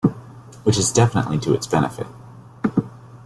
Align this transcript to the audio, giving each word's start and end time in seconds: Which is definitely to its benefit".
Which 0.63 0.79
is 0.79 0.91
definitely 0.91 1.37
to 1.41 1.53
its 1.53 1.67
benefit". 1.67 2.07